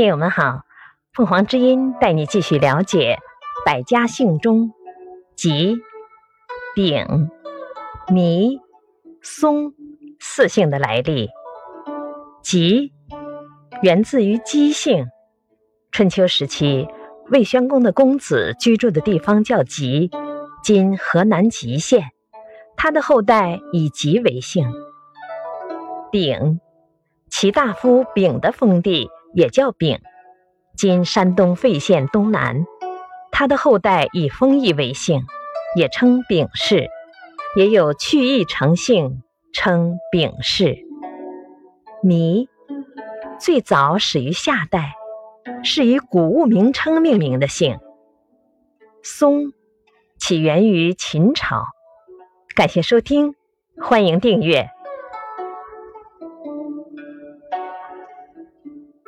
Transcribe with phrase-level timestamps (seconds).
[0.00, 0.62] 听友们好，
[1.12, 3.18] 凤凰之音带你继续了解
[3.66, 4.72] 百家姓中
[5.36, 5.76] 吉、
[6.74, 7.28] 丙、
[8.10, 8.58] 弥、
[9.20, 9.74] 松
[10.18, 11.28] 四姓的来历。
[12.42, 12.94] 吉
[13.82, 15.08] 源自于姬姓，
[15.92, 16.88] 春秋时期
[17.28, 20.10] 魏宣公的公子居住的地方叫吉，
[20.62, 22.04] 今河南吉县。
[22.74, 24.72] 他的后代以吉为姓。
[26.10, 26.58] 丙，
[27.28, 30.00] 齐大夫丙的封地也叫丙，
[30.76, 32.64] 今山东费县东南。
[33.32, 35.22] 他的后代以封邑为姓，
[35.76, 36.88] 也称丙氏，
[37.56, 39.22] 也有去邑成姓，
[39.52, 40.78] 称丙氏。
[42.02, 42.48] 糜，
[43.38, 44.94] 最早始于夏代，
[45.62, 47.78] 是以谷物名称命名的姓。
[49.02, 49.52] 松，
[50.18, 51.64] 起源于秦朝。
[52.54, 53.34] 感谢收听，
[53.80, 54.70] 欢迎订阅。